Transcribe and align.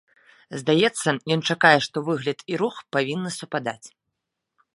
Здаецца, 0.61 1.09
ён 1.35 1.41
чакае, 1.55 1.75
што 1.89 1.97
выгляд 2.07 2.39
і 2.55 2.61
рух 2.63 2.75
павінны 2.99 3.29
супадаць. 3.41 3.87